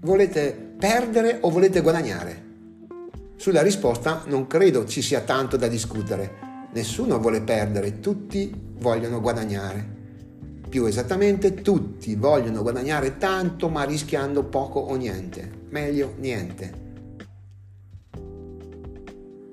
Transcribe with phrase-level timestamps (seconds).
[0.00, 2.48] volete perdere o volete guadagnare?
[3.36, 6.68] Sulla risposta non credo ci sia tanto da discutere.
[6.72, 9.98] Nessuno vuole perdere, tutti vogliono guadagnare.
[10.68, 15.50] Più esattamente, tutti vogliono guadagnare tanto ma rischiando poco o niente.
[15.68, 16.88] Meglio niente.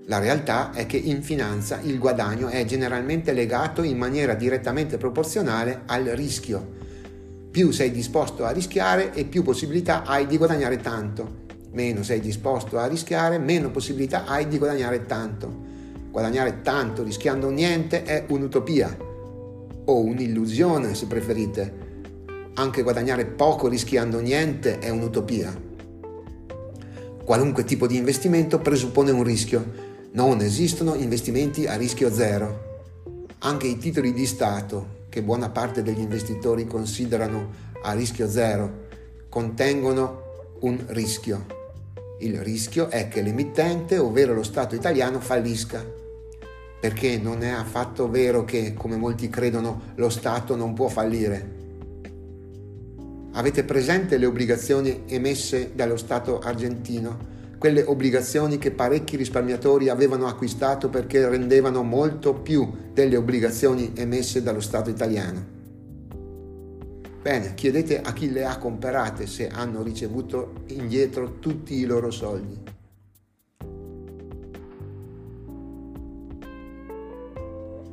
[0.06, 5.82] La realtà è che in finanza il guadagno è generalmente legato in maniera direttamente proporzionale
[5.88, 6.76] al rischio.
[7.58, 11.46] Più sei disposto a rischiare e più possibilità hai di guadagnare tanto.
[11.72, 15.52] Meno sei disposto a rischiare, meno possibilità hai di guadagnare tanto.
[16.12, 18.96] Guadagnare tanto rischiando niente è un'utopia
[19.86, 21.74] o un'illusione se preferite.
[22.54, 25.52] Anche guadagnare poco rischiando niente è un'utopia.
[27.26, 29.66] Qualunque tipo di investimento presuppone un rischio
[30.12, 32.84] non esistono investimenti a rischio zero.
[33.40, 37.50] Anche i titoli di Stato, che buona parte degli investitori considerano
[37.82, 38.86] a rischio zero,
[39.30, 40.22] contengono
[40.60, 41.44] un rischio.
[42.20, 45.84] Il rischio è che l'emittente, ovvero lo Stato italiano, fallisca.
[46.80, 51.56] Perché non è affatto vero che, come molti credono, lo Stato non può fallire.
[53.32, 57.37] Avete presente le obbligazioni emesse dallo Stato argentino?
[57.58, 64.60] Quelle obbligazioni che parecchi risparmiatori avevano acquistato perché rendevano molto più delle obbligazioni emesse dallo
[64.62, 65.56] Stato italiano.
[67.22, 72.76] Bene, chiedete a chi le ha comprate se hanno ricevuto indietro tutti i loro soldi.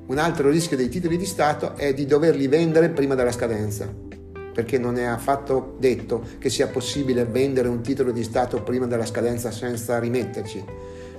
[0.06, 4.13] Un altro rischio dei titoli di Stato è di doverli vendere prima della scadenza
[4.54, 9.04] perché non è affatto detto che sia possibile vendere un titolo di Stato prima della
[9.04, 10.64] scadenza senza rimetterci.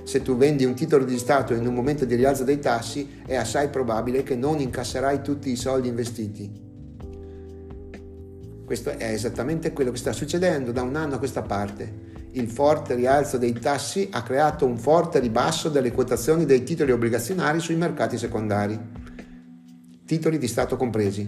[0.04, 3.36] Se tu vendi un titolo di Stato in un momento di rialzo dei tassi, è
[3.36, 6.64] assai probabile che non incasserai tutti i soldi investiti.
[8.64, 12.14] Questo è esattamente quello che sta succedendo da un anno a questa parte.
[12.32, 17.60] Il forte rialzo dei tassi ha creato un forte ribasso delle quotazioni dei titoli obbligazionari
[17.60, 18.78] sui mercati secondari,
[20.06, 21.26] titoli di Stato compresi.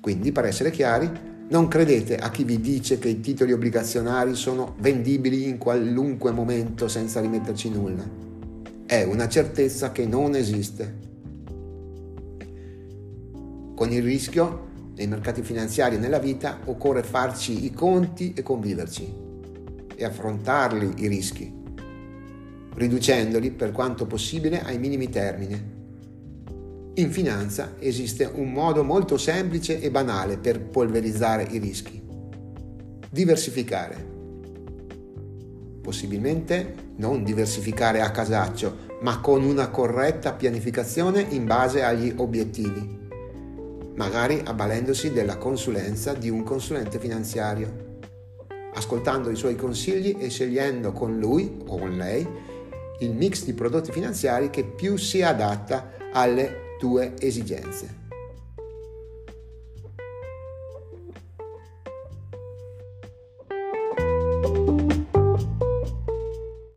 [0.00, 1.10] Quindi, per essere chiari,
[1.50, 6.88] non credete a chi vi dice che i titoli obbligazionari sono vendibili in qualunque momento
[6.88, 8.04] senza rimetterci nulla.
[8.84, 11.06] È una certezza che non esiste.
[13.74, 14.66] Con il rischio
[14.96, 19.14] nei mercati finanziari e nella vita occorre farci i conti e conviverci
[19.94, 21.50] e affrontarli i rischi,
[22.74, 25.76] riducendoli per quanto possibile ai minimi termini
[26.98, 32.02] in finanza esiste un modo molto semplice e banale per polverizzare i rischi.
[33.08, 34.16] Diversificare.
[35.80, 42.98] Possibilmente non diversificare a casaccio, ma con una corretta pianificazione in base agli obiettivi,
[43.94, 48.00] magari avvalendosi della consulenza di un consulente finanziario,
[48.74, 52.26] ascoltando i suoi consigli e scegliendo con lui o con lei
[53.00, 58.07] il mix di prodotti finanziari che più si adatta alle tue esigenze.